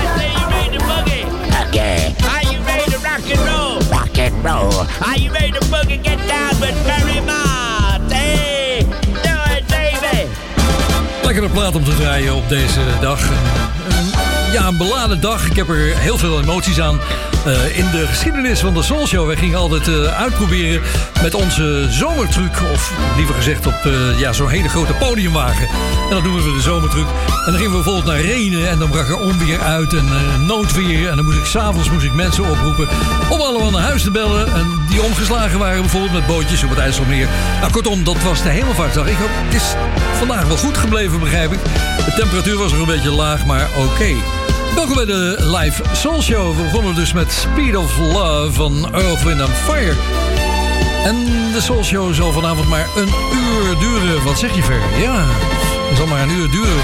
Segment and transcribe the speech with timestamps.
[0.00, 1.24] I say you made to boogie.
[1.66, 2.14] Okay.
[2.32, 3.80] Are you ready to rock and roll?
[3.90, 4.86] Rock and roll.
[5.08, 6.02] Are you ready to boogie?
[6.02, 7.20] Get down with Mary
[8.08, 8.82] Hey,
[9.22, 10.28] Do it, baby.
[11.22, 13.20] Lekkere plaat om te draaien op deze dag.
[14.52, 15.46] Ja, een beladen dag.
[15.46, 17.00] Ik heb er heel veel emoties aan
[18.60, 19.26] van de Soul Show.
[19.26, 20.82] Wij gingen altijd uh, uitproberen
[21.22, 22.62] met onze zomertruc.
[22.72, 25.68] Of liever gezegd op uh, ja, zo'n hele grote podiumwagen.
[26.08, 27.06] En dat noemen we de zomertruc.
[27.06, 28.68] En dan gingen we bijvoorbeeld naar Renen.
[28.68, 30.08] En dan brak er onweer uit en
[30.46, 31.08] noodweer.
[31.08, 32.88] En dan moest ik s'avonds moest ik mensen oproepen
[33.30, 34.54] om allemaal naar huis te bellen.
[34.54, 37.28] En die omgeslagen waren bijvoorbeeld met bootjes op het IJsselmeer.
[37.60, 39.06] Nou, kortom, dat was de hemelvaartsdag.
[39.06, 39.74] Ik het is
[40.18, 41.60] vandaag wel goed gebleven, begrijp ik.
[42.04, 44.14] De temperatuur was nog een beetje laag, maar oké.
[44.76, 46.56] Welkom bij de live Soul Show.
[46.56, 49.94] We begonnen dus met Speed of Love van Earth, Wind and Fire.
[51.04, 54.24] En de Soul Show zal vanavond maar een uur duren.
[54.24, 54.80] Wat zeg je ver?
[55.00, 55.24] Ja,
[55.88, 56.82] het zal maar een uur duren.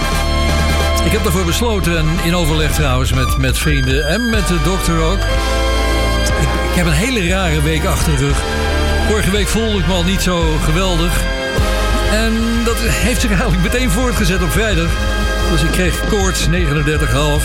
[1.05, 5.00] Ik heb daarvoor besloten, en in overleg trouwens met, met vrienden en met de dokter
[5.00, 5.21] ook.
[6.41, 8.43] Ik, ik heb een hele rare week achter de rug.
[9.09, 11.42] Vorige week voelde ik me al niet zo geweldig.
[12.12, 14.91] En dat heeft zich eigenlijk meteen voortgezet op vrijdag.
[15.50, 16.53] Dus ik kreeg koorts 39,5.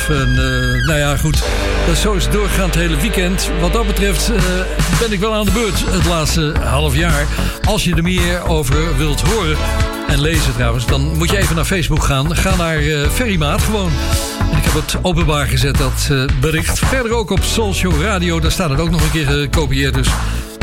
[0.10, 1.44] En uh, nou ja, goed.
[1.88, 3.50] Dat zo is het het hele weekend.
[3.60, 4.38] Wat dat betreft uh,
[5.00, 7.26] ben ik wel aan de beurt het laatste half jaar.
[7.64, 9.58] Als je er meer over wilt horen
[10.08, 10.86] en lezen trouwens...
[10.86, 12.36] dan moet je even naar Facebook gaan.
[12.36, 13.92] Ga naar uh, Ferrymaat gewoon.
[14.52, 16.80] En ik heb het openbaar gezet, dat bericht.
[16.80, 18.40] Verder ook op Social Radio.
[18.40, 19.94] Daar staat het ook nog een keer gekopieerd.
[19.94, 20.08] Dus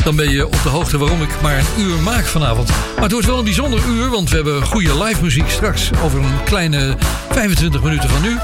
[0.05, 2.67] dan ben je op de hoogte waarom ik maar een uur maak vanavond.
[2.67, 6.19] Maar het wordt wel een bijzonder uur, want we hebben goede live muziek straks over
[6.19, 6.95] een kleine
[7.29, 8.37] 25 minuten van nu.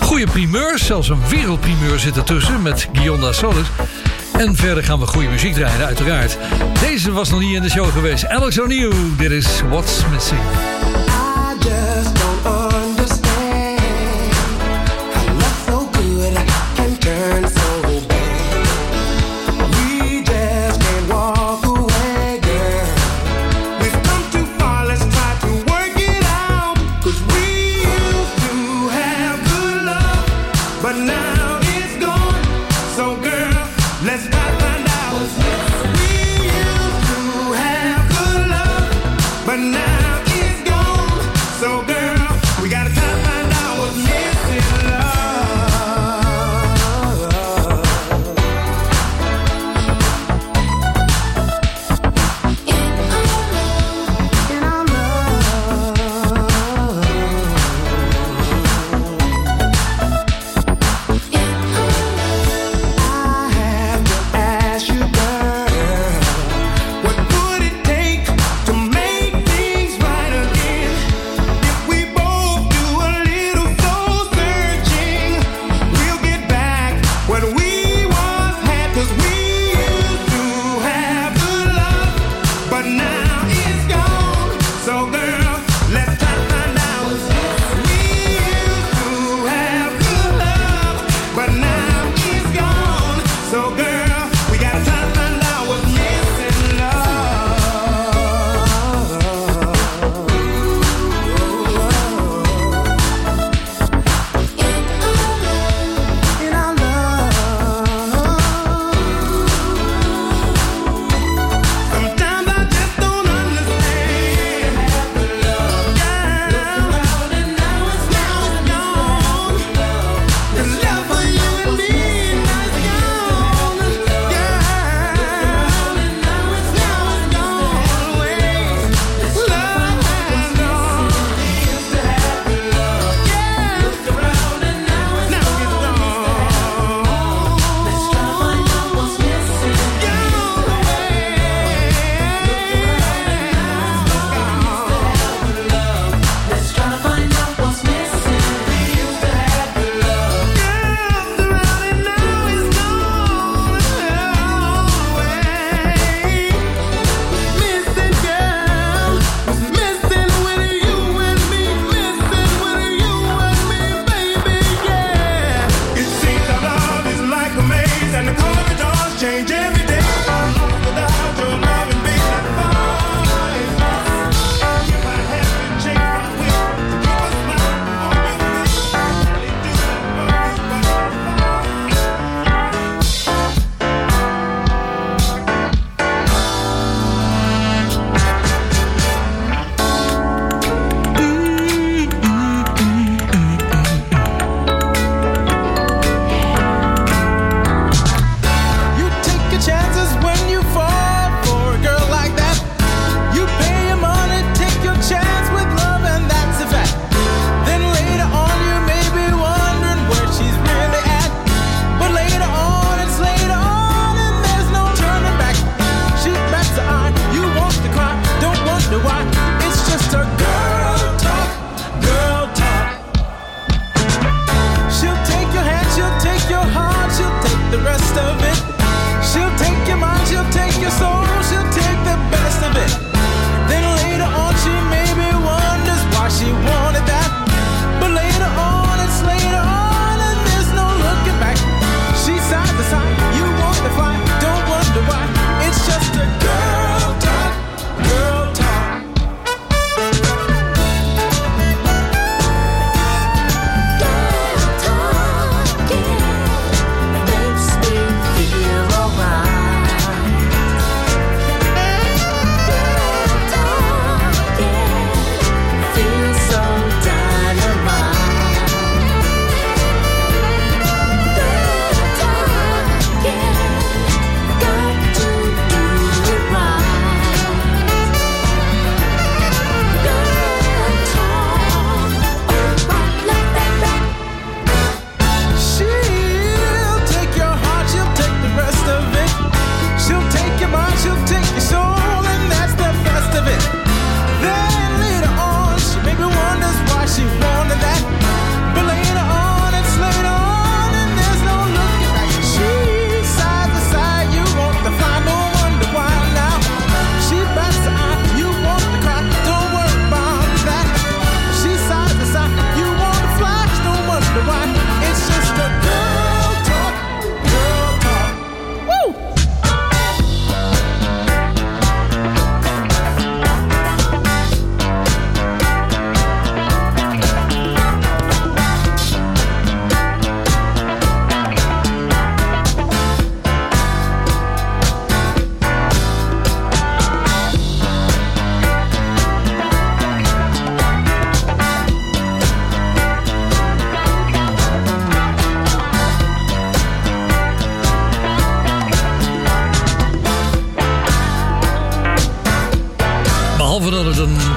[0.00, 3.66] Goede primeurs, zelfs een wereldprimeur zit ertussen met Gionda Solis.
[4.32, 6.38] En verder gaan we goede muziek draaien, uiteraard.
[6.80, 8.26] Deze was nog niet in de show geweest.
[8.26, 10.40] Alex O'Neill, dit is What's Missing.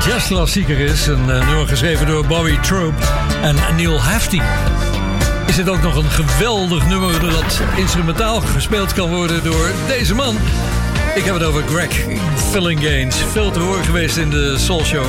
[0.08, 1.08] Jazzklassieker is.
[1.08, 2.94] Een uh, nummer geschreven door Bobby Troop
[3.42, 4.42] en Neil Hefti.
[5.48, 10.38] Is dit ook nog een geweldig nummer dat instrumentaal gespeeld kan worden door deze man.
[11.16, 12.06] Ik heb het over Greg
[12.52, 13.16] Gaines.
[13.16, 15.06] Veel te horen geweest in de Soul Show.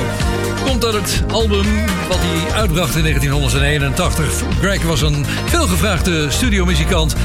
[0.65, 1.65] Komt uit het album
[2.07, 4.43] wat hij uitbracht in 1981.
[4.59, 7.15] Greg was een veelgevraagde studiomuzikant.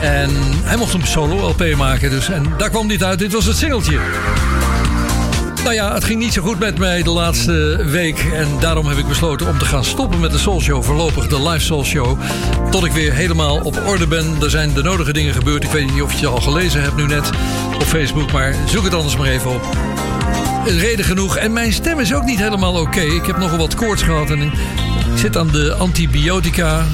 [0.00, 0.30] En
[0.62, 2.10] hij mocht een solo-LP maken.
[2.10, 3.18] Dus, en daar kwam dit uit.
[3.18, 3.98] Dit was het singeltje.
[5.66, 8.18] Nou ja, het ging niet zo goed met mij de laatste week.
[8.18, 10.82] En daarom heb ik besloten om te gaan stoppen met de Soul Show.
[10.82, 12.18] Voorlopig de live Soul Show.
[12.70, 14.42] Tot ik weer helemaal op orde ben.
[14.42, 15.64] Er zijn de nodige dingen gebeurd.
[15.64, 17.30] Ik weet niet of je het al gelezen hebt nu net
[17.74, 18.32] op Facebook.
[18.32, 19.76] Maar zoek het anders maar even op.
[20.64, 21.36] Reden genoeg.
[21.36, 23.00] En mijn stem is ook niet helemaal oké.
[23.00, 24.30] Ik heb nogal wat koorts gehad.
[24.30, 24.52] En ik
[25.14, 26.84] zit aan de antibiotica.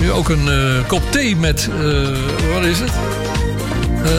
[0.00, 1.70] Nu ook een uh, kop thee met...
[1.80, 2.08] Uh,
[2.54, 2.92] wat is het?
[4.04, 4.10] Uh,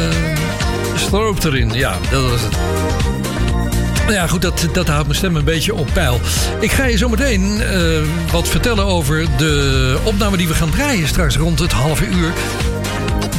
[0.95, 1.73] stroop erin.
[1.73, 2.55] Ja, dat was het.
[4.07, 6.19] Nou ja, goed, dat, dat houdt mijn stem een beetje op peil.
[6.59, 7.99] Ik ga je zo meteen uh,
[8.31, 12.33] wat vertellen over de opname die we gaan draaien straks rond het halve uur.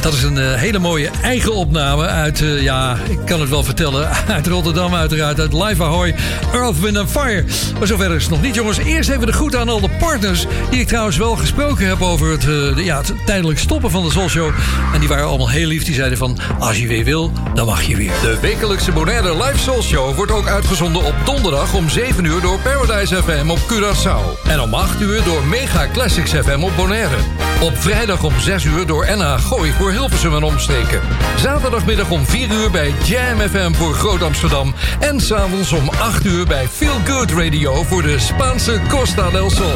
[0.01, 3.63] Dat is een uh, hele mooie eigen opname uit, uh, ja, ik kan het wel
[3.63, 6.15] vertellen, uit Rotterdam uiteraard, uit Live Ahoy,
[6.53, 7.43] Earth, Wind Fire.
[7.77, 8.77] Maar zover is het nog niet, jongens.
[8.77, 12.31] Eerst even de groet aan al de partners, die ik trouwens wel gesproken heb over
[12.31, 14.51] het, uh, de, ja, het tijdelijk stoppen van de Soul Show.
[14.93, 17.81] En die waren allemaal heel lief, die zeiden van, als je weer wil, dan mag
[17.81, 18.11] je weer.
[18.21, 22.59] De wekelijkse Bonaire Live Soul Show wordt ook uitgezonden op donderdag om 7 uur door
[22.59, 24.47] Paradise FM op Curaçao.
[24.49, 27.48] En om 8 uur door Mega Classics FM op Bonaire.
[27.61, 31.01] Op vrijdag om 6 uur door NH Gooi voor Hilversum en omstreken.
[31.37, 34.73] Zaterdagmiddag om 4 uur bij Jam FM voor Groot Amsterdam.
[34.99, 39.73] En s'avonds om 8 uur bij Feel Good Radio voor de Spaanse Costa del Sol.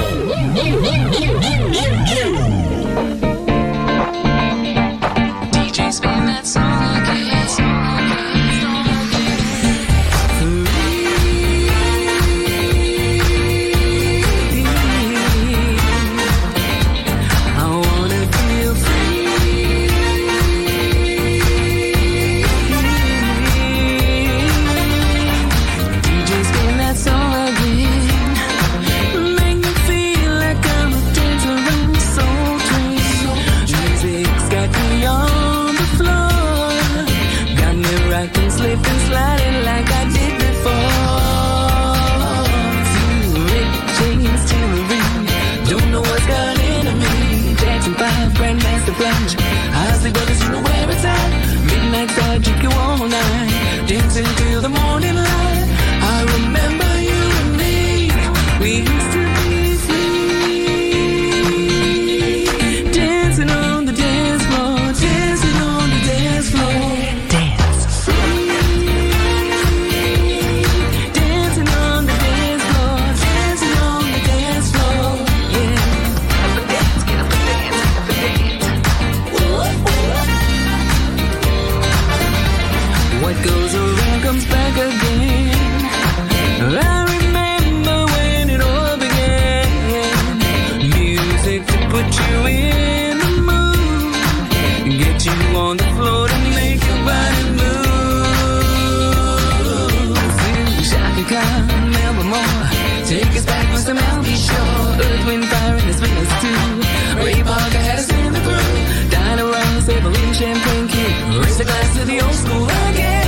[110.34, 113.23] champagne kick, Raise the glass to the old school again.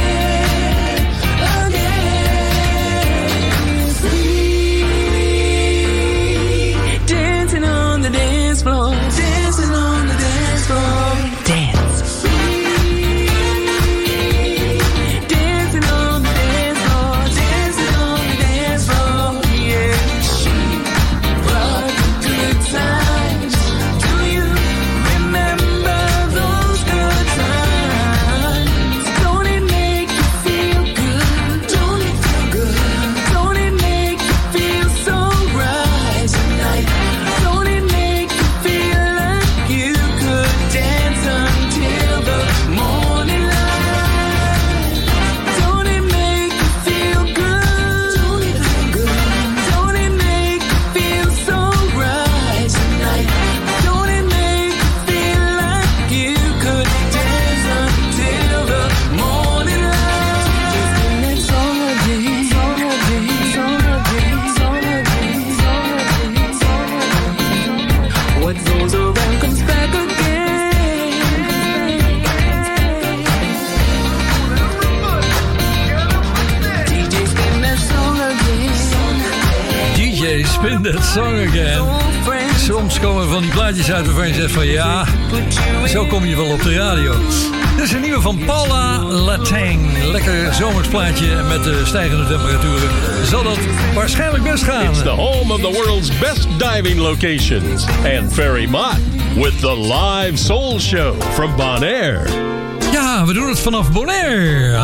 [90.57, 92.89] Zomersplaatje met de stijgende temperaturen.
[93.25, 93.57] Zal dat
[93.93, 94.89] waarschijnlijk best gaan.
[94.89, 97.85] It's the home of the world's best diving locations.
[98.19, 98.97] And Ferry Mott
[99.35, 102.29] with the live soul show from Bonaire.
[102.91, 104.83] Ja, we doen het vanaf Bonaire.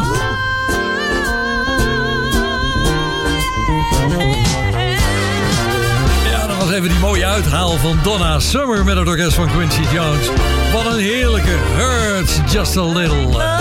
[6.71, 10.29] even die mooie uithaal van Donna Summer met het orkest van Quincy Jones.
[10.73, 13.60] Wat een heerlijke Hurts Just a Little.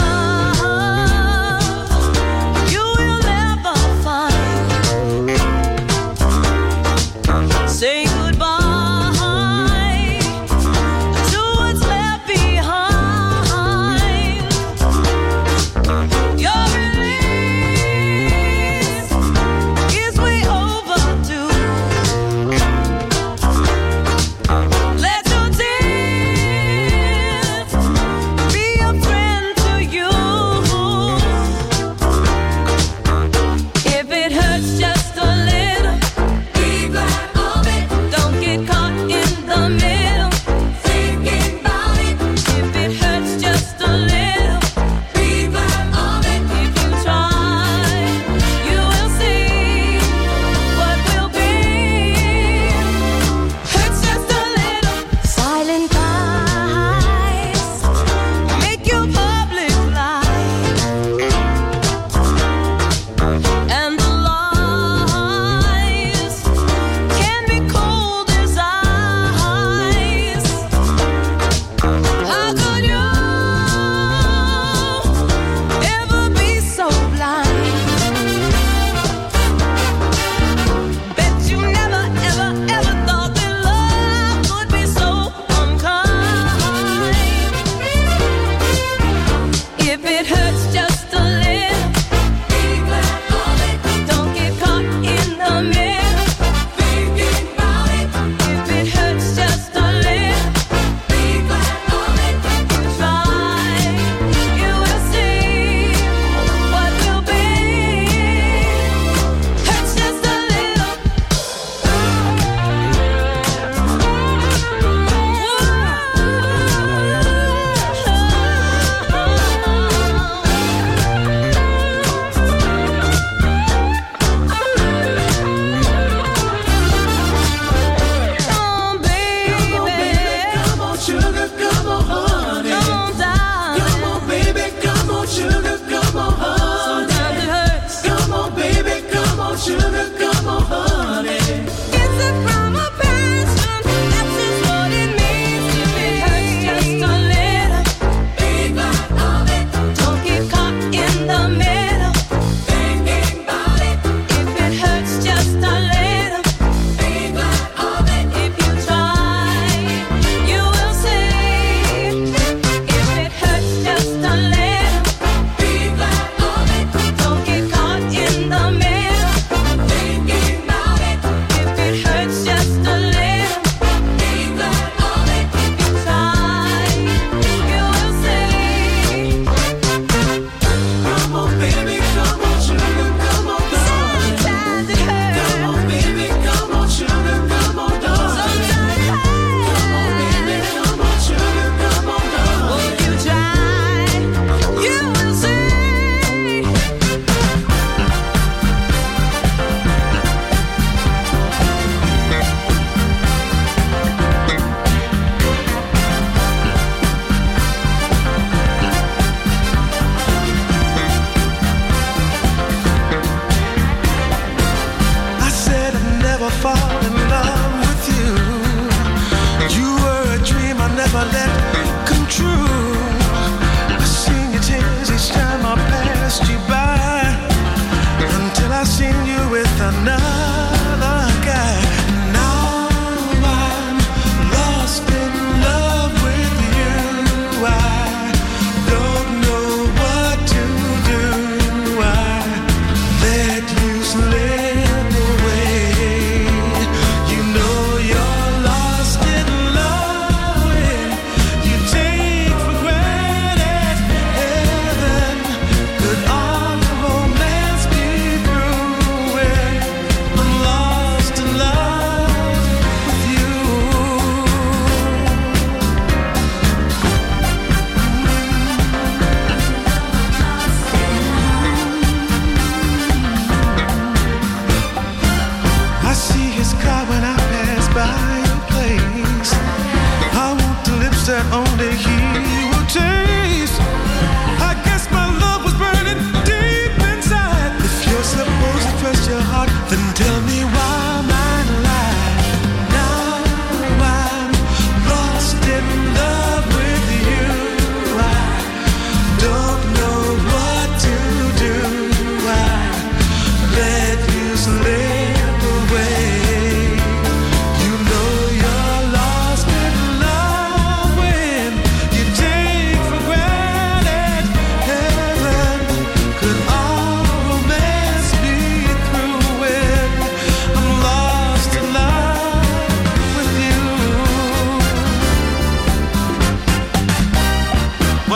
[221.20, 221.49] morder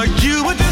[0.07, 0.64] you would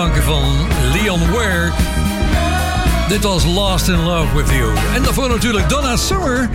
[0.00, 0.44] van
[0.92, 1.70] Leon Ware.
[3.08, 4.74] Dit was Lost in Love with You.
[4.94, 6.50] En daarvoor natuurlijk Donna Summer.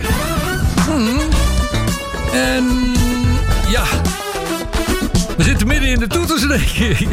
[0.86, 1.18] Hmm.
[2.32, 2.94] En
[3.68, 3.82] ja,
[5.36, 7.08] we zitten midden in de toeters, denk ik.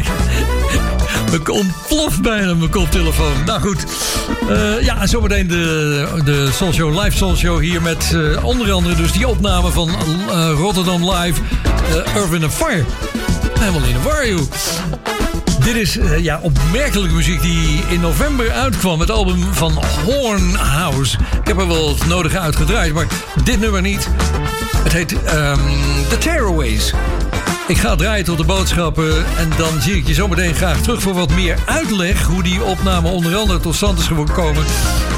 [1.31, 3.43] Ik ontploft bijna mijn koptelefoon.
[3.45, 3.85] Nou goed.
[4.49, 8.71] Uh, ja, en zometeen de, de Soul Show, live Soul Show hier met uh, onder
[8.71, 11.41] andere dus die opname van uh, Rotterdam Live,
[12.17, 12.83] Urban and Fire.
[13.59, 14.25] Helemaal in de war,
[15.65, 18.99] dit is uh, ja, opmerkelijke muziek die in november uitkwam.
[18.99, 21.17] Het album van Hornhouse.
[21.41, 23.07] Ik heb er wel het nodige uitgedraaid, maar
[23.43, 24.07] dit nummer niet.
[24.83, 25.59] Het heet um,
[26.09, 26.93] The Tearaways.
[27.67, 31.13] Ik ga draaien tot de boodschappen en dan zie ik je zometeen graag terug voor
[31.13, 34.63] wat meer uitleg hoe die opname onder andere tot stand is gekomen.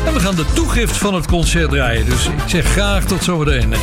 [0.06, 2.06] En we gaan de toegift van het concert draaien.
[2.06, 3.74] Dus ik zeg graag tot zometeen.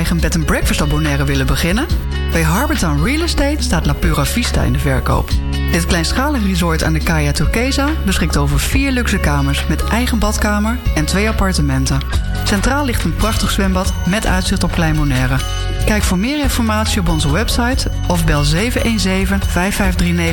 [0.00, 1.86] Eigen bed and breakfast abonneren willen beginnen?
[2.32, 5.30] Bij Harbortown Real Estate staat La Pura Vista in de verkoop.
[5.72, 10.78] Dit kleinschalige resort aan de Kaya Turquesa beschikt over vier luxe kamers met eigen badkamer
[10.94, 12.00] en twee appartementen.
[12.44, 15.36] Centraal ligt een prachtig zwembad met uitzicht op Klein Bonaire.
[15.84, 18.50] Kijk voor meer informatie op onze website of bel 717-5539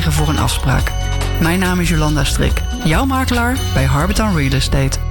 [0.08, 0.92] voor een afspraak.
[1.40, 5.07] Mijn naam is Jolanda Strik, jouw makelaar bij Harbortown Real Estate.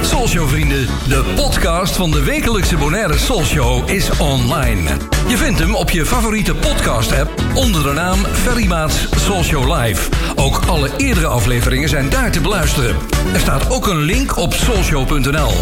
[0.00, 4.90] Soulshow vrienden, de podcast van de wekelijkse Bonaire Soulshow is online.
[5.28, 10.10] Je vindt hem op je favoriete podcast-app onder de naam Ferry Maats Soulshow Live.
[10.34, 12.96] Ook alle eerdere afleveringen zijn daar te beluisteren.
[13.32, 15.52] Er staat ook een link op soulshow.nl.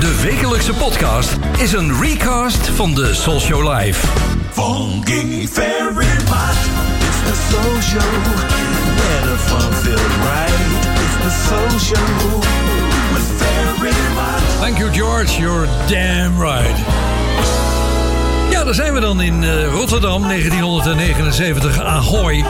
[0.00, 4.06] De wekelijkse podcast is een recast van de Soulshow Live.
[4.52, 8.10] Funky Ferry it's the Soul Show.
[8.98, 9.70] Where the fun
[10.24, 10.60] right,
[11.02, 12.65] it's the Soul
[14.60, 15.40] Thank you, George.
[15.40, 16.78] You're damn right.
[18.50, 22.44] Ja, daar zijn we dan in eh, Rotterdam, 1979, Ahoy.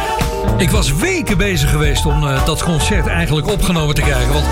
[0.57, 4.33] Ik was weken bezig geweest om eh, dat concert eigenlijk opgenomen te krijgen.
[4.33, 4.45] Want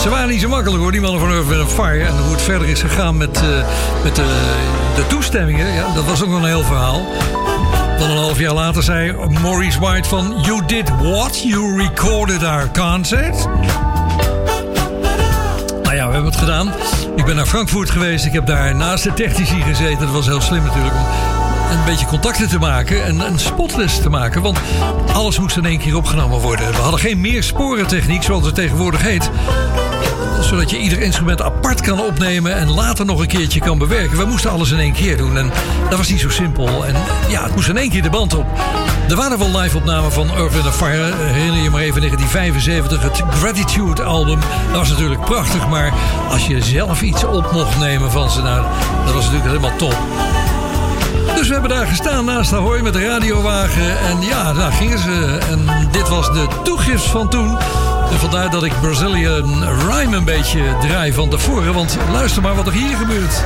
[0.00, 2.04] ze waren niet zo makkelijk hoor, die mannen van Wind Fire.
[2.04, 3.48] En hoe het verder is gegaan met, eh,
[4.04, 4.24] met de,
[4.96, 7.06] de toestemmingen, ja, dat was ook nog een heel verhaal.
[7.98, 10.34] Dan een half jaar later zei Maurice White van...
[10.42, 11.42] You did what?
[11.42, 13.48] You recorded our concert?
[15.98, 16.72] Ja, we hebben het gedaan.
[17.16, 18.24] Ik ben naar Frankfurt geweest.
[18.24, 19.98] Ik heb daar naast de technici gezeten.
[19.98, 21.06] Dat was heel slim natuurlijk om
[21.78, 24.42] een beetje contacten te maken en een spotlist te maken.
[24.42, 24.58] Want
[25.12, 26.70] alles moest in één keer opgenomen worden.
[26.70, 29.30] We hadden geen meer sporentechniek zoals het tegenwoordig heet
[30.40, 34.18] zodat je ieder instrument apart kan opnemen en later nog een keertje kan bewerken.
[34.18, 35.50] We moesten alles in één keer doen en
[35.88, 36.86] dat was niet zo simpel.
[36.86, 36.94] En
[37.28, 38.46] ja, het moest in één keer de band op.
[39.08, 41.14] Er waren wel live-opnamen van Wind Fire.
[41.16, 44.40] Herinner je maar even 1975, het Gratitude album.
[44.66, 45.92] Dat was natuurlijk prachtig, maar
[46.30, 48.64] als je zelf iets op mocht nemen van ze, nou,
[49.04, 49.96] dat was natuurlijk helemaal top.
[51.36, 53.98] Dus we hebben daar gestaan naast Ahoy met de radiowagen.
[53.98, 55.38] En ja, daar gingen ze.
[55.50, 57.58] En dit was de toegift van toen.
[58.10, 61.74] En vandaar dat ik Brazilian Rhyme een beetje draai van tevoren.
[61.74, 63.44] Want luister maar wat er hier gebeurt.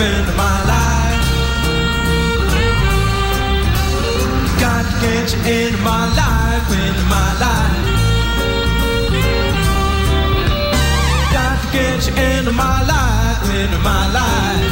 [0.00, 1.26] Life, into my life.
[4.60, 7.86] Got to get you into my life, into my life.
[11.32, 12.90] Got to get you into my life.
[13.40, 14.69] life, into my life.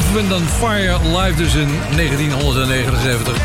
[0.00, 3.36] Earth, Wind and Fire live dus in 1979.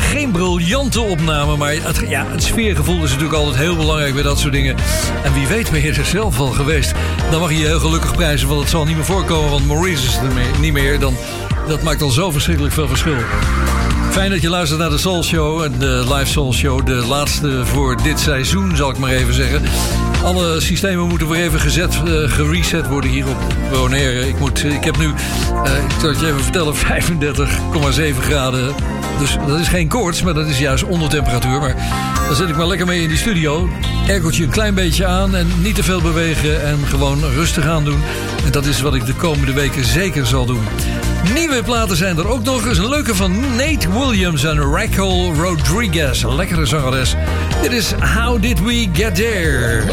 [0.00, 4.38] Geen briljante opname, maar het, ja, het sfeergevoel is natuurlijk altijd heel belangrijk bij dat
[4.38, 4.76] soort dingen.
[5.24, 6.92] En wie weet ben je er zelf al geweest.
[7.30, 9.50] Dan mag je je heel gelukkig prijzen, want het zal niet meer voorkomen.
[9.50, 10.98] Want Maurice is er niet meer.
[10.98, 11.16] Dan,
[11.68, 13.16] dat maakt al zo verschrikkelijk veel verschil.
[14.10, 16.86] Fijn dat je luistert naar de Soul Show, de live Soul Show.
[16.86, 19.62] De laatste voor dit seizoen, zal ik maar even zeggen.
[20.26, 23.36] Alle systemen moeten weer even gezet, eh, gereset worden hier op
[23.70, 24.28] Bonaire.
[24.28, 25.04] Ik, moet, ik heb nu,
[25.64, 28.74] eh, ik zal het je even vertellen, 35,7 graden.
[29.18, 31.60] Dus dat is geen koorts, maar dat is juist onder temperatuur.
[31.60, 31.74] Maar
[32.26, 33.68] dan zit ik maar lekker mee in die studio.
[34.08, 38.00] Aircootje een klein beetje aan en niet te veel bewegen en gewoon rustig aan doen.
[38.44, 40.64] En dat is wat ik de komende weken zeker zal doen.
[41.34, 42.78] Nieuwe platen zijn er ook nog eens.
[42.78, 46.24] Een leuke van Nate Williams en Raquel Rodriguez.
[46.24, 47.14] Lekkere zangeres.
[47.62, 49.84] Dit is How Did We Get There?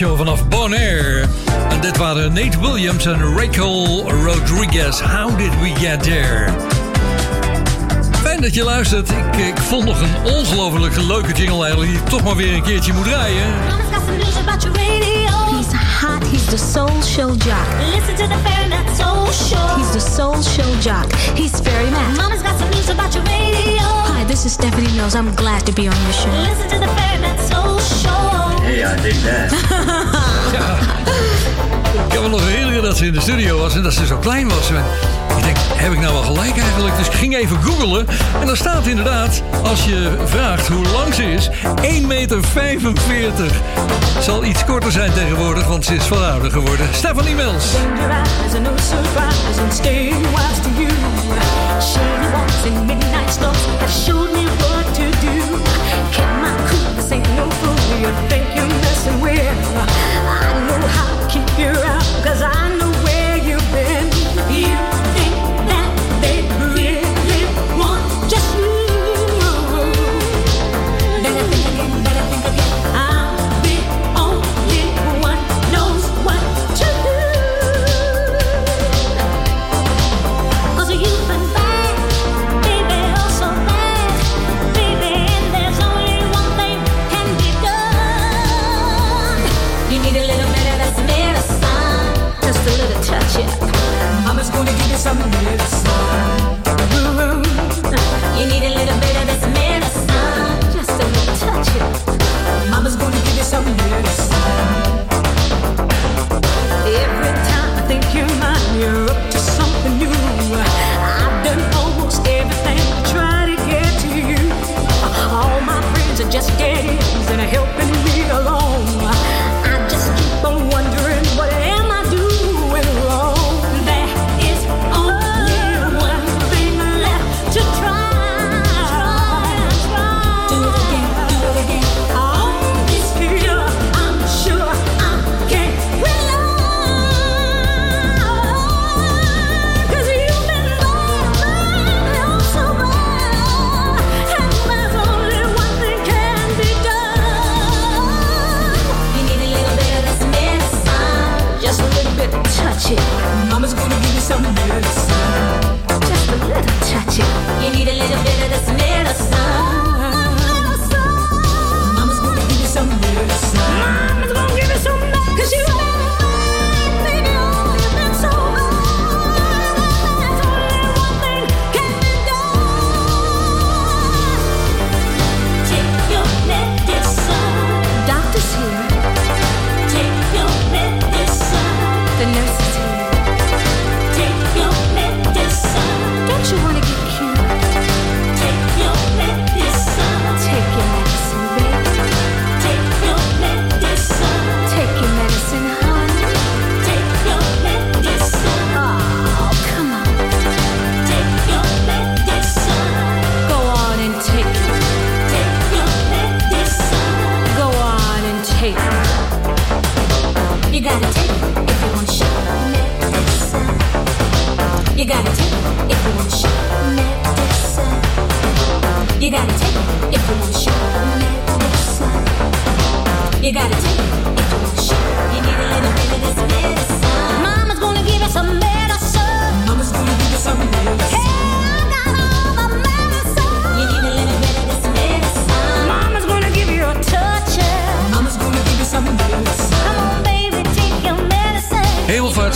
[0.00, 0.16] show
[0.48, 1.28] Bon Air.
[1.68, 5.00] En dit waren Nate Williams en Rachel Rodriguez.
[5.00, 6.50] How did we get there?
[8.22, 9.10] Fijn dat je luistert.
[9.10, 13.04] Ik, ik vond nog een ongelooflijk leuke jingle die toch maar weer een keertje moet
[13.04, 13.46] draaien.
[15.56, 17.66] He's hot, he's the soul show jock.
[17.94, 19.76] Listen to the Fahrenheit soul show.
[19.76, 21.12] He's the soul show jock.
[21.34, 22.16] He's very mad.
[22.16, 23.82] Mama's got some news about your radio.
[23.82, 25.14] Hi, this is Stephanie Knows.
[25.14, 26.30] I'm glad to be on your show.
[26.30, 28.29] Listen to the Fahrenheit soul show.
[28.70, 28.78] Eh,
[32.06, 34.16] ik heb me nog herinneren dat ze in de studio was en dat ze zo
[34.16, 34.70] klein was.
[35.36, 36.96] Ik denk, heb ik nou wel gelijk eigenlijk?
[36.96, 38.06] Dus ik ging even googelen.
[38.40, 41.52] En dan staat inderdaad, als je vraagt hoe lang ze is, 1,45
[43.08, 43.50] meter.
[44.20, 46.88] Zal iets korter zijn tegenwoordig, want ze is verouderd geworden.
[46.92, 47.64] Stephanie Mills.
[59.06, 59.30] and will.
[59.30, 62.69] I know how to keep you out, cause I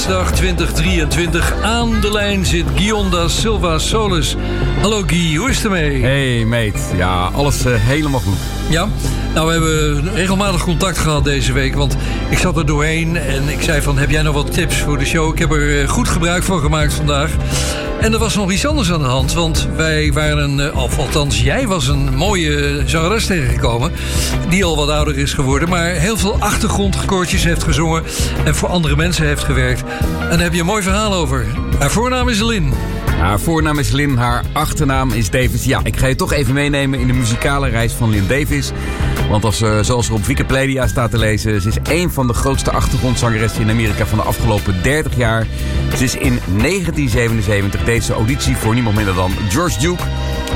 [0.04, 1.62] Hemelvaartsdag 2023.
[1.62, 4.36] Aan de lijn zit Guion da Silva Solis.
[4.80, 6.02] Hallo Guy, hoe is het ermee?
[6.02, 8.38] Hey mate, ja, alles eh, helemaal goed.
[8.68, 8.88] Ja,
[9.34, 11.74] nou we hebben regelmatig contact gehad deze week.
[11.74, 11.96] Want
[12.28, 13.98] ik zat er doorheen en ik zei van...
[13.98, 15.32] heb jij nog wat tips voor de show?
[15.32, 17.30] Ik heb er eh, goed gebruik van gemaakt vandaag.
[18.04, 19.32] En er was nog iets anders aan de hand.
[19.32, 23.92] Want wij waren, eh, of althans jij was een mooie zangeres tegengekomen.
[24.48, 25.68] Die al wat ouder is geworden.
[25.68, 28.02] Maar heel veel achtergrondkoortjes heeft gezongen.
[28.44, 29.82] En voor andere mensen heeft gewerkt.
[30.20, 31.46] En daar heb je een mooi verhaal over.
[31.78, 32.72] Haar voornaam is Lin.
[33.18, 35.64] Haar voornaam is Lynn, haar achternaam is Davis.
[35.64, 38.72] Ja, ik ga je toch even meenemen in de muzikale reis van Lynn Davis.
[39.28, 41.60] Want als, eh, zoals er op Wikipedia staat te lezen...
[41.60, 45.46] ze is één van de grootste achtergrondzangeressen in Amerika van de afgelopen 30 jaar.
[45.96, 50.02] Ze is in 1977 deze auditie voor niemand minder dan George Duke.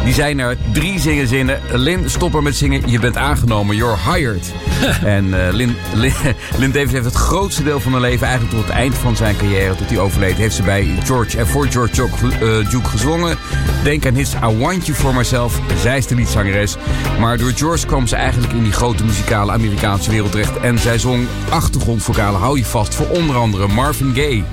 [0.05, 1.61] Die zei na drie zingenzinnen...
[1.73, 4.53] Lynn, stop er met zingen, je bent aangenomen, you're hired.
[5.05, 6.15] en eh Lynn, Lynn,
[6.57, 8.27] Lynn Davis heeft het grootste deel van haar leven...
[8.27, 10.37] eigenlijk tot het eind van zijn carrière, tot hij overleed...
[10.37, 13.37] heeft ze bij George en voor George Duke, eh, Duke gezongen.
[13.83, 15.61] Denk aan hits I Want You For Myself.
[15.81, 16.77] Zij is de liedzangeres.
[17.21, 20.61] Maar door George kwam ze eigenlijk in die grote muzikale Amerikaanse wereld terecht.
[20.61, 24.45] En zij zong achtergrondvokalen, hou je vast, voor onder andere Marvin Gaye...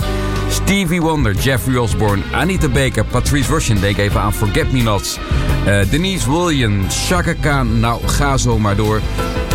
[0.49, 5.17] Stevie Wonder, Jeffrey Osborne, Anita Baker, Patrice Rushen, denk even aan Forget Me Nots.
[5.65, 9.01] eh, Denise Williams, Chaka Khan, nou ga zo maar door.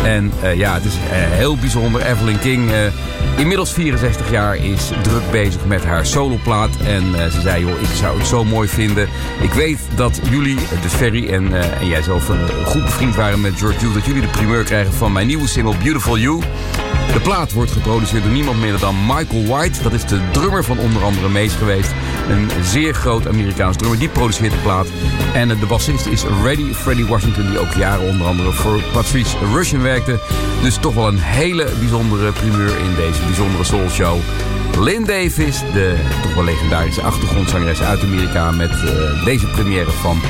[0.03, 2.01] En eh, ja, het is eh, heel bijzonder.
[2.05, 2.71] Evelyn King,
[3.37, 6.69] inmiddels 64 jaar, is druk bezig met haar soloplaat.
[6.85, 9.07] En ze zei, joh, ik zou het zo mooi vinden.
[9.41, 12.35] Ik weet dat jullie, dus Ferry en, en jij zelf, eh,
[12.65, 13.93] goed bevriend waren met George Duke.
[13.93, 16.41] Dat jullie de primeur krijgen van mijn nieuwe single Beautiful You.
[17.13, 19.83] De plaat wordt geproduceerd door niemand minder dan Michael White.
[19.83, 21.91] Dat is de drummer van onder andere Mees geweest.
[22.29, 23.99] Een zeer groot Amerikaans drummer.
[23.99, 24.87] Die produceert de plaat.
[25.33, 27.47] En de bassist is Reddy Freddie Washington.
[27.47, 30.19] Die ook jaren onder andere voor Patrice Rushen werkte.
[30.61, 34.17] Dus toch wel een hele bijzondere primeur in deze bijzondere soul show.
[34.79, 38.51] Lynn Davis, de toch wel legendarische achtergrondzangeres uit Amerika...
[38.51, 40.21] met eh, deze première van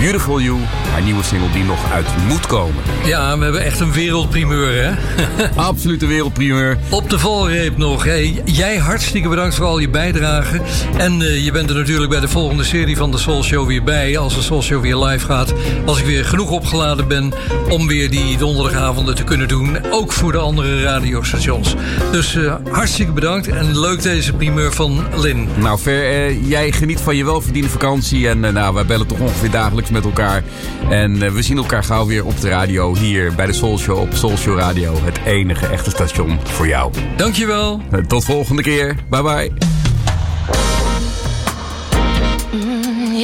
[0.00, 0.58] Beautiful You.
[0.90, 2.82] Haar nieuwe single die nog uit moet komen.
[3.04, 4.94] Ja, we hebben echt een wereldprimeur, hè?
[5.56, 6.78] Absolute wereldprimeur.
[6.88, 8.04] Op de valreep nog.
[8.04, 10.62] Hey, jij hartstikke bedankt voor al je bijdragen.
[10.96, 13.82] En eh, je bent er natuurlijk bij de volgende serie van de Soul Show weer
[13.82, 14.18] bij.
[14.18, 15.54] Als de Soul Show weer live gaat.
[15.86, 17.32] Als ik weer genoeg opgeladen ben
[17.68, 19.78] om weer die donderdagavonden te kunnen doen.
[19.90, 21.74] Ook voor de andere radiostations.
[22.12, 23.48] Dus eh, hartstikke bedankt.
[23.48, 25.48] En leuk deze primeur van Lin.
[25.56, 28.28] Nou, Ver, eh, jij geniet van je welverdiende vakantie.
[28.28, 30.44] En eh, nou, wij bellen toch ongeveer dagelijks met elkaar.
[30.90, 33.98] En eh, we zien elkaar gauw weer op de radio hier bij de Soul Show
[33.98, 34.98] op Soul Show Radio.
[35.02, 36.92] Het enige echte station voor jou.
[37.16, 37.82] Dankjewel.
[38.06, 38.96] Tot volgende keer.
[39.08, 39.76] Bye bye.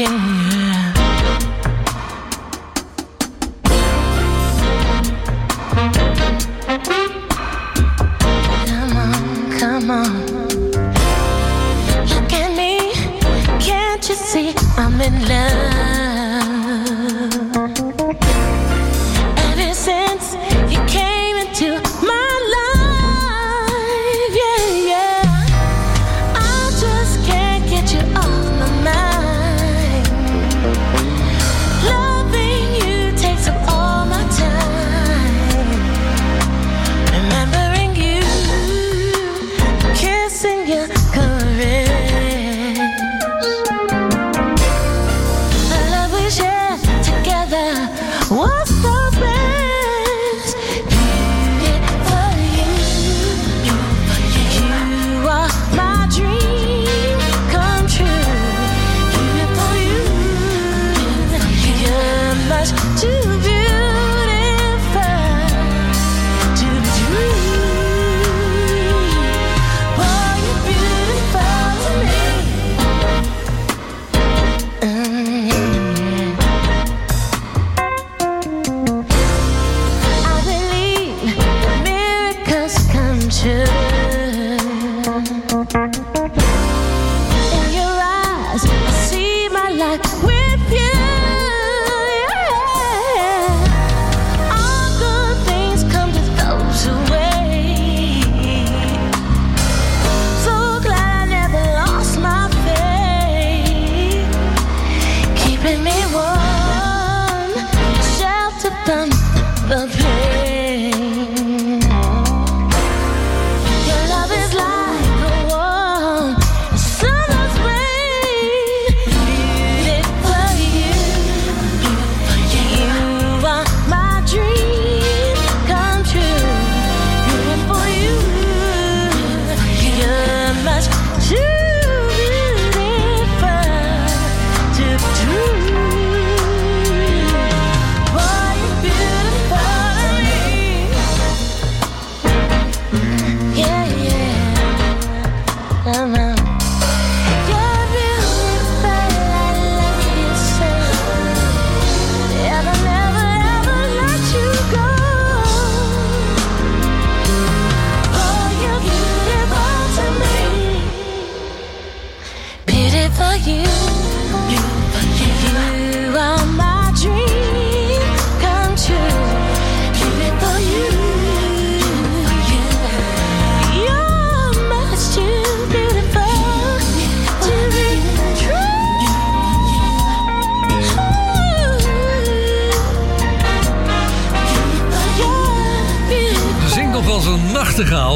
[0.05, 0.44] done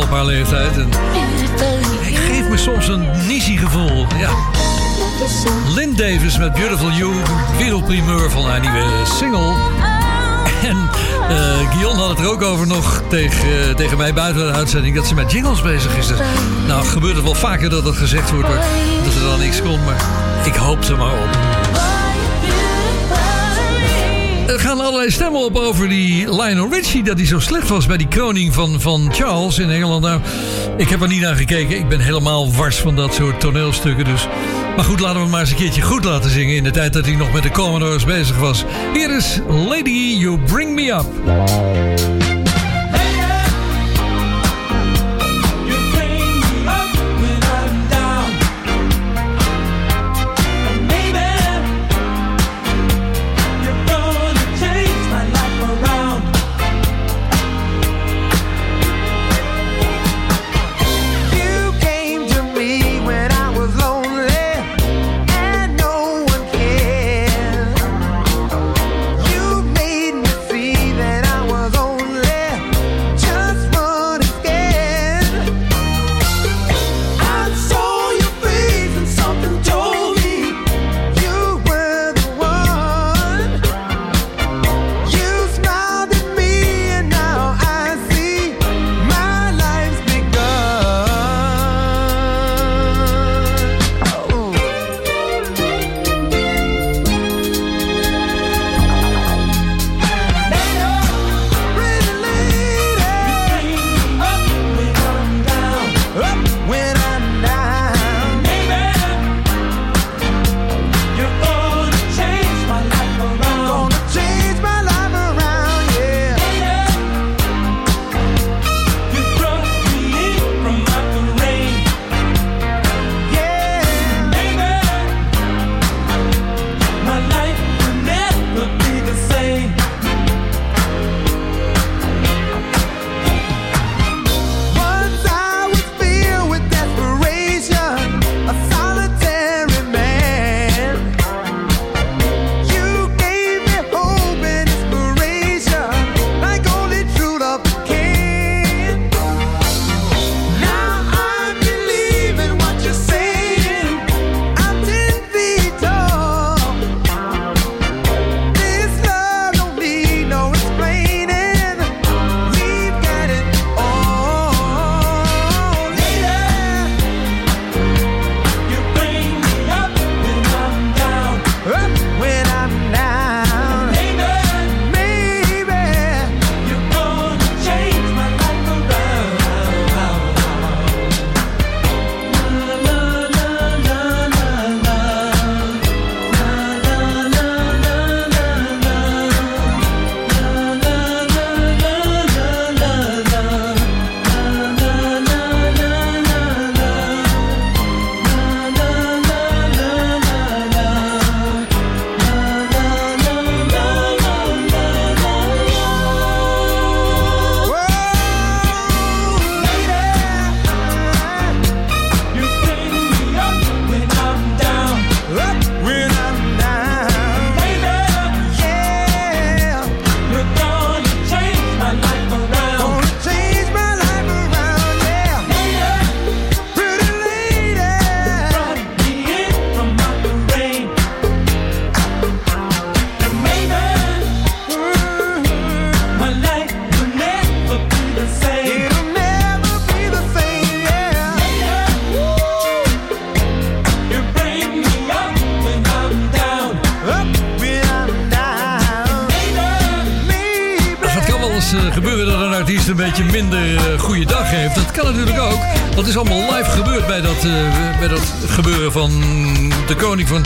[0.08, 0.76] op haar leeftijd.
[0.76, 0.88] En
[2.06, 4.06] ik geef me soms een nizzy gevoel.
[4.16, 4.30] Ja.
[5.74, 7.12] Lynn Davis met Beautiful You,
[7.58, 9.54] wereldprimeur van haar nieuwe single.
[10.62, 10.76] En
[11.28, 14.94] eh Guillaume had het er ook over nog tegen, eh, tegen mij buiten de uitzending...
[14.94, 16.06] dat ze met jingles bezig is.
[16.06, 16.18] Dus,
[16.66, 18.64] nou, gebeurt het wel vaker dat het gezegd wordt, maar
[19.04, 19.84] dat er dan niks komt.
[19.84, 20.02] Maar
[20.44, 21.67] ik hoop er maar op.
[24.68, 27.02] gaan allerlei stemmen op over die Lionel Richie...
[27.02, 30.02] dat hij zo slecht was bij die kroning van, van Charles in Engeland.
[30.02, 30.20] Nou,
[30.76, 31.76] ik heb er niet naar gekeken.
[31.76, 34.04] Ik ben helemaal wars van dat soort toneelstukken.
[34.04, 34.26] Dus.
[34.76, 36.56] Maar goed, laten we hem maar eens een keertje goed laten zingen...
[36.56, 38.64] in de tijd dat hij nog met de Commodores bezig was.
[38.92, 41.06] Hier is Lady, You Bring Me Up.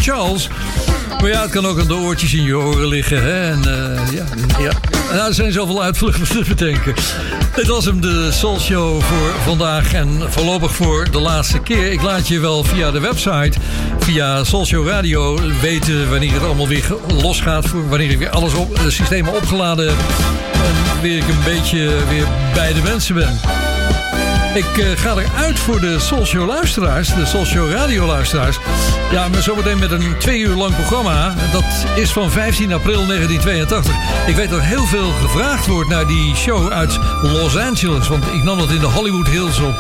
[0.02, 0.48] Charles.
[1.20, 3.22] Maar ja, het kan ook aan de oortjes in je oren liggen.
[3.22, 3.50] Hè?
[3.50, 4.24] En, eh, ja,
[4.58, 4.72] ja.
[5.12, 6.94] Nou, er zijn zoveel uitvluchten te bedenken.
[7.54, 9.94] Dit was hem, de Soul Show voor vandaag.
[9.94, 11.92] En voorlopig voor de laatste keer.
[11.92, 13.52] Ik laat je wel via de website,
[13.98, 15.38] via Soul Show Radio...
[15.60, 17.66] weten wanneer het allemaal weer losgaat.
[17.88, 19.98] Wanneer ik weer alles op, de systemen opgeladen heb.
[20.52, 23.40] En weer ik een beetje weer bij de mensen ben.
[24.54, 28.58] Ik eh, ga eruit voor de Soul Show luisteraars, de Soul Show radio luisteraars.
[29.12, 31.34] Ja, maar zometeen met een twee uur lang programma.
[31.52, 33.94] Dat is van 15 april 1982.
[34.26, 38.08] Ik weet dat heel veel gevraagd wordt naar die show uit Los Angeles.
[38.08, 39.74] Want ik nam dat in de Hollywood Hills op.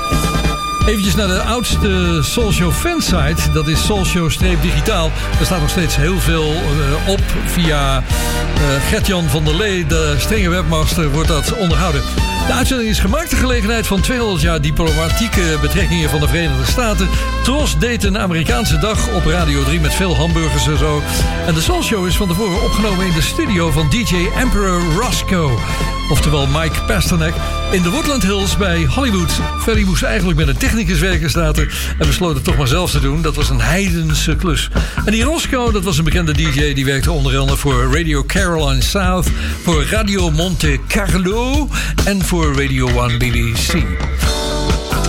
[0.86, 3.52] Eventjes naar de oudste Soul Show fansite.
[3.52, 5.10] Dat is soulshow-digitaal.
[5.36, 7.20] Daar staat nog steeds heel veel eh, op.
[7.46, 12.02] Via eh, Gert-Jan van der Lee, de strenge webmaster, wordt dat onderhouden.
[12.46, 17.08] De uitzending is gemaakt ter gelegenheid van 200 jaar diplomatieke betrekkingen van de Verenigde Staten.
[17.42, 21.02] Tros deed een Amerikaanse dag op Radio 3 met veel hamburgers en zo.
[21.46, 25.58] En de Soul Show is van tevoren opgenomen in de studio van DJ Emperor Roscoe.
[26.10, 27.34] Oftewel Mike Pasternak
[27.70, 29.40] in de Woodland Hills bij Hollywood.
[29.60, 32.90] Ferry moest eigenlijk met een technicus werken staat er, en besloot het toch maar zelf
[32.90, 33.22] te doen.
[33.22, 34.68] Dat was een heidense klus.
[35.04, 38.82] En die Roscoe, dat was een bekende DJ die werkte onder andere voor Radio Caroline
[38.82, 39.28] South,
[39.62, 41.68] voor Radio Monte Carlo
[42.04, 43.72] en voor Radio 1 BBC.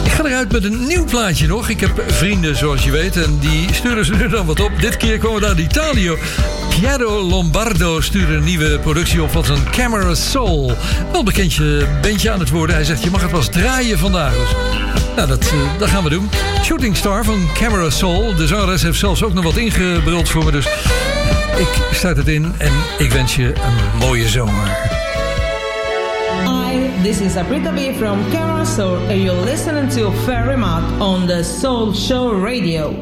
[0.04, 1.70] Ik ga eruit met een nieuw plaatje nog.
[1.70, 4.72] Ik heb vrienden, zoals je weet, en die sturen ze nu dan wat op.
[4.80, 6.12] Dit keer komen we uit Italië.
[6.70, 10.76] Piero Lombardo stuurde een nieuwe productie op van zijn Camera Soul.
[11.12, 12.76] Wel bekendje bandje aan het worden.
[12.76, 14.34] Hij zegt, je mag het eens draaien vandaag.
[14.34, 14.56] Dus,
[15.16, 16.30] nou, dat, eh, dat gaan we doen.
[16.64, 18.36] Shooting Star van Camera Soul.
[18.36, 20.52] De zangeres heeft zelfs ook nog wat ingebruld voor me.
[20.52, 20.66] Dus
[21.58, 25.02] ik start het in en ik wens je een mooie zomer.
[27.04, 28.24] Hi, this is Aprita B from
[28.66, 32.95] Soul, and you're listening to Ferry Matt on the Soul Show Radio.